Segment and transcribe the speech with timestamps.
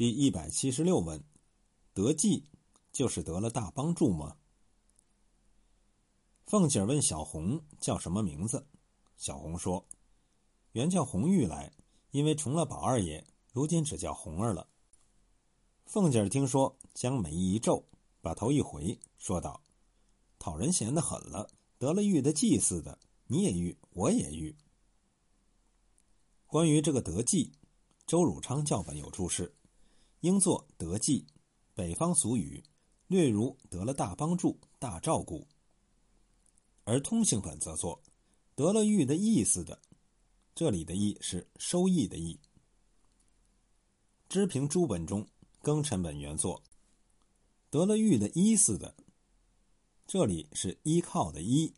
[0.00, 1.22] 第一百七十六问：
[1.92, 2.46] 得计
[2.90, 4.38] 就是得了大帮助吗？
[6.46, 8.66] 凤姐问小红叫什么名字，
[9.18, 9.86] 小红说
[10.72, 11.74] ：“原叫红玉来，
[12.12, 14.70] 因为重了宝二爷，如今只叫红儿了。”
[15.84, 17.84] 凤姐听说，将眉一皱，
[18.22, 19.62] 把头一回，说道
[20.40, 24.56] ：“讨人嫌的很了，得了玉的计似的，你也玉，我也玉。”
[26.48, 27.52] 关于这个得计，
[28.06, 29.54] 周汝昌教本有注释，
[30.20, 31.26] 应作得计，
[31.74, 32.62] 北方俗语，
[33.06, 35.46] 略如得了大帮助、大照顾。
[36.84, 38.02] 而通行本则作
[38.54, 39.80] 得了玉的意思的，
[40.54, 42.38] 这里的意是收益的意。
[44.28, 45.26] 知平诸本中
[45.62, 46.62] 庚辰本原作
[47.70, 48.94] 得了玉的意思的，
[50.06, 51.72] 这里是依靠的依，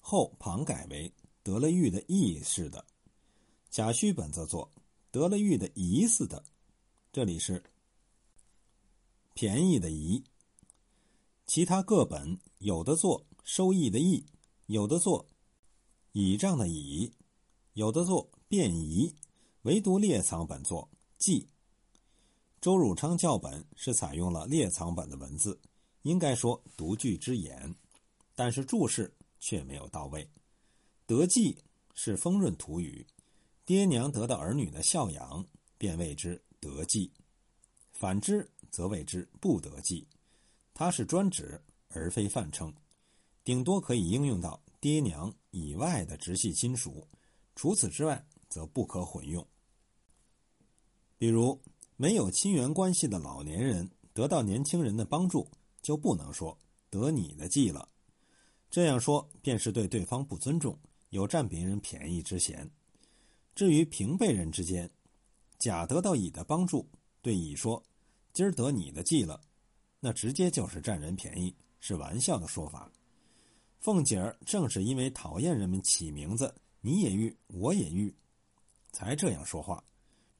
[0.00, 2.84] 后旁改为得了玉的意似的。
[3.68, 4.72] 甲戌本则作
[5.10, 6.42] 得了玉的意思的，
[7.18, 7.64] 这里是
[9.34, 10.22] 便宜的宜。
[11.46, 14.24] 其他各本有的做收益的益，
[14.66, 15.26] 有的做
[16.12, 17.12] 倚仗的倚，
[17.72, 19.16] 有的做便宜，
[19.62, 21.48] 唯独列藏本作记。
[22.60, 25.60] 周汝昌教本是采用了列藏本的文字，
[26.02, 27.74] 应该说独具之言，
[28.36, 30.30] 但是注释却没有到位。
[31.04, 31.58] 得记
[31.94, 33.04] 是丰润土语。
[33.64, 35.44] 爹娘得到儿女的孝养，
[35.76, 36.40] 便谓之
[36.76, 37.10] 得计；
[37.92, 40.06] 反之，则谓之不得计。
[40.74, 42.72] 它是专指，而非泛称，
[43.42, 47.06] 顶多可以应用到爹娘以外的直系亲属，
[47.56, 49.46] 除此之外，则不可混用。
[51.16, 51.60] 比如，
[51.96, 55.50] 没有亲缘关系的老年人得到年轻人的帮助，
[55.82, 56.56] 就不能说
[56.90, 57.88] 得你的计了。
[58.70, 62.70] 这样说，便是对对方不尊重，有占别人便宜之嫌。
[63.54, 64.88] 至于平辈人之间，
[65.58, 66.88] 甲得到乙的帮助，
[67.20, 67.82] 对乙说
[68.32, 69.40] ：“今儿得你的计了。”
[70.00, 72.90] 那直接就是占人便宜，是玩笑的说法。
[73.80, 78.14] 凤姐儿正是因为讨厌人们起名字“你也玉，我也玉”，
[78.92, 79.82] 才这样说话。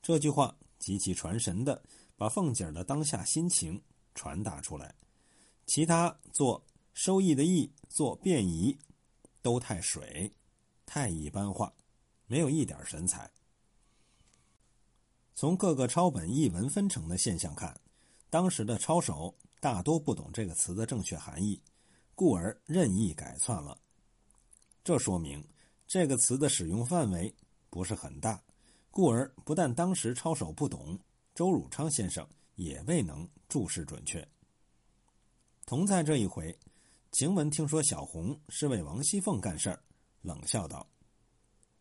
[0.00, 1.82] 这句话极其传神的，
[2.16, 3.82] 把凤姐儿的当下心情
[4.14, 4.94] 传达出来。
[5.66, 6.64] 其他做
[6.94, 8.78] 收益的益，做便宜，
[9.42, 10.32] 都太水，
[10.86, 11.72] 太一般化。
[12.26, 13.30] 没有一点神采。
[15.38, 17.72] 从各个抄本译文分成的现象看，
[18.28, 21.62] 当时的抄手大多不懂这个词的正确含义，
[22.16, 23.78] 故而任意改窜了。
[24.82, 25.40] 这说明
[25.86, 27.32] 这个词的使用范围
[27.70, 28.42] 不是很大，
[28.90, 30.98] 故而不但当时抄手不懂，
[31.36, 34.26] 周汝昌先生也未能注释准确。
[35.66, 36.58] 同在这一回，
[37.12, 39.80] 晴雯听说小红是为王熙凤干事儿，
[40.20, 40.84] 冷笑道。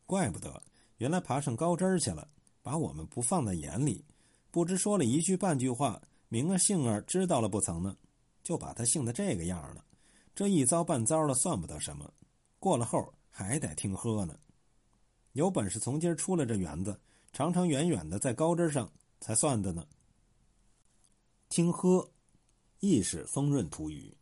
[0.05, 0.61] 怪不得，
[0.97, 2.29] 原来爬上高枝儿去了，
[2.67, 4.03] 把我们不放在眼里，
[4.51, 7.95] 不知说了一句半句话，明儿杏儿知道了不曾呢？
[8.43, 9.85] 就把他幸得这个样了。
[10.35, 12.13] 这一遭半遭了，算不得什么，
[12.59, 14.37] 过了后还得听喝呢。
[15.31, 16.99] 有本事从今儿出了这园子，
[17.31, 18.91] 长长远远的在高枝上
[19.21, 19.87] 才算的呢。
[21.47, 22.11] 听喝，
[22.81, 24.17] 亦是丰润土语。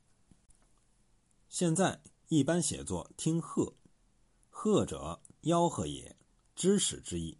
[1.49, 3.73] 现在一般写作听喝，
[4.51, 5.19] 喝者。
[5.41, 6.15] 吆喝也，
[6.55, 7.35] 知使之意，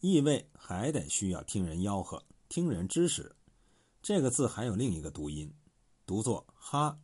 [0.00, 3.34] 意味还得需要听人吆喝，听人指使。
[4.00, 5.52] 这个字还有另一个读音，
[6.06, 6.98] 读作哈。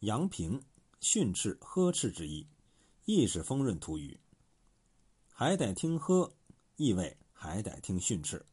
[0.00, 0.62] 阳平
[1.00, 2.46] 训斥、呵斥之意，
[3.06, 4.18] 亦是丰润土语。
[5.32, 6.30] 还得听呵，
[6.76, 8.44] 意味还得听训斥。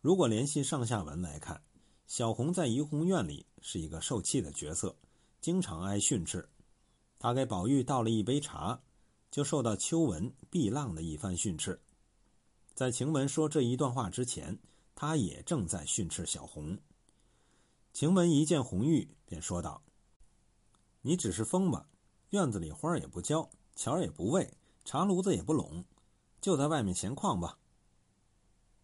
[0.00, 1.60] 如果联系上下文来看，
[2.06, 4.96] 小红在怡红院里是一个受气的角色，
[5.40, 6.48] 经常挨训斥。
[7.18, 8.80] 他给宝玉倒了一杯茶。
[9.30, 11.78] 就受到秋文、碧浪的一番训斥。
[12.78, 14.56] 在晴雯说这一段话之前，
[14.94, 16.78] 他也正在训斥小红。
[17.92, 19.82] 晴雯一见红玉，便说道
[21.02, 21.88] ：“你只是疯吧？
[22.30, 25.84] 院子里花也不浇，桥也不喂，茶炉子也不拢，
[26.40, 27.58] 就在外面闲逛吧。”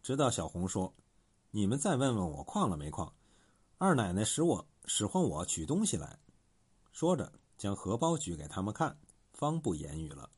[0.03, 0.93] 直到小红说
[1.51, 3.09] ：“你们再问问我旷了没旷？
[3.77, 6.19] 二奶奶使我使唤我取东西来。”
[6.91, 8.97] 说着，将荷包举给他们看。
[9.31, 10.29] 方不言语了。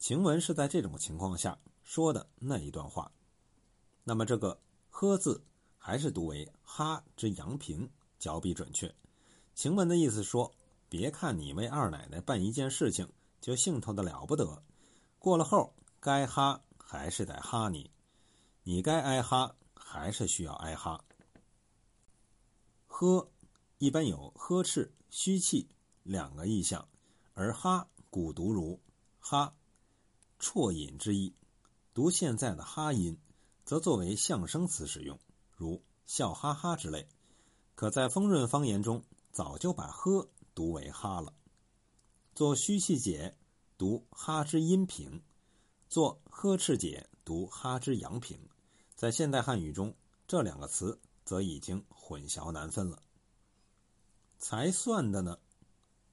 [0.00, 3.12] 晴雯是在这种情况下说的那一段话。
[4.04, 5.44] 那么这个“呵”字
[5.76, 8.94] 还是读为“哈”之阳平，较比准确。
[9.54, 10.54] 晴雯的意思说：
[10.88, 13.08] 别看你为二奶奶办一件事情
[13.40, 14.62] 就兴头的了不得，
[15.18, 17.90] 过了后该哈还是得哈你，
[18.62, 21.04] 你该挨哈还是需要挨哈。
[22.86, 23.30] 呵，
[23.78, 25.68] 一般有呵斥、虚气
[26.02, 26.88] 两个意象，
[27.34, 27.88] 而哈。
[28.10, 28.78] 古读如
[29.18, 29.54] “哈”，
[30.38, 31.34] 啜饮之意。
[31.94, 33.18] 读现在的“哈”音，
[33.64, 35.18] 则作为象声词使用，
[35.54, 37.06] 如笑哈哈之类。
[37.74, 41.34] 可在丰润方言中，早就把“呵”读为“哈”了。
[42.34, 43.36] 做虚气解，
[43.76, 45.20] 读“哈”之阴平；
[45.90, 48.40] 做“呵斥解”，读“哈”之阳平。
[48.94, 49.94] 在现代汉语中，
[50.26, 53.02] 这两个词则已经混淆难分了。
[54.38, 55.38] 才算的呢，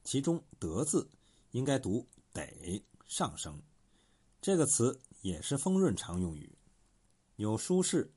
[0.04, 1.08] 其中“得”字
[1.52, 3.62] 应该读“得”上升。
[4.42, 6.58] 这个词也是丰润常用语，
[7.36, 8.12] 有舒适、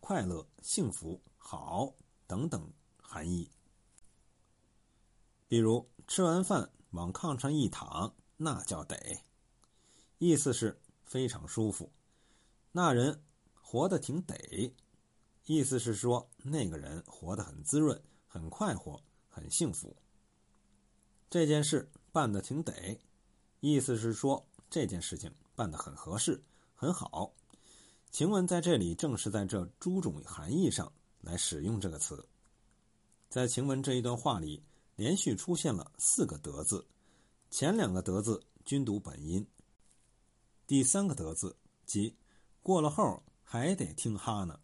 [0.00, 1.94] 快乐、幸福、好
[2.26, 2.72] 等等。
[3.10, 3.50] 含义，
[5.48, 9.24] 比如吃完饭往炕上一躺，那叫得，
[10.18, 11.90] 意思是非常舒服。
[12.70, 14.74] 那人活得挺得，
[15.46, 19.96] 意思是说那个人活得很滋润、很快活、很幸福。
[21.30, 23.00] 这件事办得挺得，
[23.60, 26.40] 意思是说这件事情办得很合适、
[26.76, 27.34] 很好。
[28.12, 30.90] 晴雯在这里正是在这诸种含义上
[31.20, 32.24] 来使用这个词。
[33.28, 34.62] 在晴雯这一段话里，
[34.94, 36.86] 连续出现了四个“德”字，
[37.50, 39.44] 前两个“德”字均读本音，
[40.64, 42.14] 第三个“德”字即
[42.62, 44.60] 过了后还得听哈呢，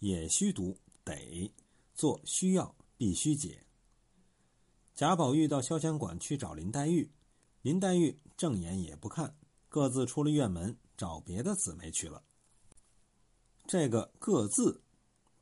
[0.00, 1.54] 也需读得，
[1.94, 3.64] 做需要必须解。
[4.94, 7.10] 贾宝玉到潇湘馆去找林黛玉，
[7.62, 9.34] 林黛玉正眼也不看，
[9.70, 12.24] 各自出了院门找别的姊妹去了。
[13.66, 14.82] 这个“各自”，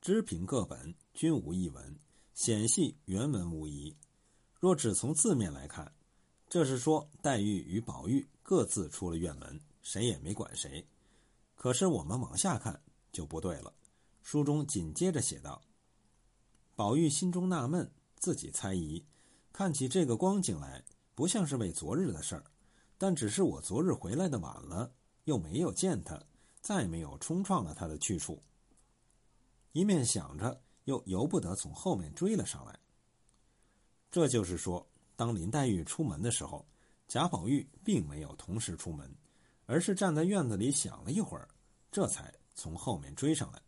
[0.02, 1.98] 知凭各本，均无一文。
[2.34, 3.96] 显系原文无疑。
[4.60, 5.92] 若只从字面来看，
[6.46, 10.86] 这是说黛玉与宝玉各自出了院门，谁也没管谁。
[11.56, 13.72] 可是我们往下看就不对了。
[14.22, 15.62] 书中紧接着写道
[16.76, 19.04] ：“宝玉心中纳闷，自己猜疑，
[19.52, 20.84] 看起这个光景来，
[21.14, 22.44] 不像是为昨日的事儿。
[22.98, 24.92] 但只是我昨日回来的晚了，
[25.24, 26.22] 又没有见他，
[26.60, 28.42] 再没有冲撞了他的去处。
[29.72, 32.74] 一面想着。”又由不得从后面追了上来。
[34.10, 36.66] 这就是说，当林黛玉出门的时候，
[37.06, 39.14] 贾宝玉并没有同时出门，
[39.66, 41.46] 而是站在院子里想了一会儿，
[41.92, 43.60] 这才从后面追上来。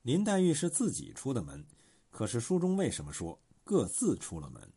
[0.00, 1.62] 林黛玉是自己出的门，
[2.08, 4.72] 可是书中为什么说各自出了门？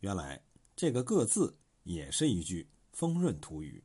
[0.00, 0.42] 原来
[0.74, 1.54] 这个“各自”
[1.86, 3.82] 也是一句丰润土语，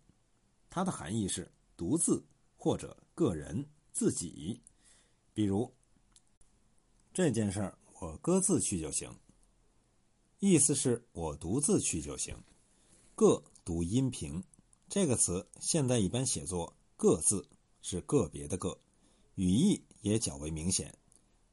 [0.71, 2.25] 它的含义是独自
[2.57, 4.59] 或者个人自己，
[5.35, 5.71] 比如。
[7.13, 9.15] 这件事儿我各自去就行。
[10.39, 12.43] 意思是我独自去就行。
[13.13, 14.43] 各读阴平，
[14.89, 17.47] 这个词现在一般写作各自，
[17.83, 18.79] 是个别的个，
[19.35, 20.97] 语义也较为明显。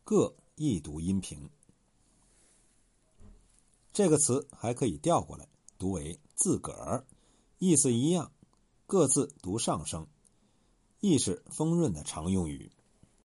[0.03, 1.50] 各亦读阴平。
[3.93, 5.47] 这个词还可以调过来
[5.78, 7.06] 读为自个儿，
[7.58, 8.32] 意思一样，
[8.86, 10.08] 各自读上声，
[11.00, 12.72] 意是丰润的常用语。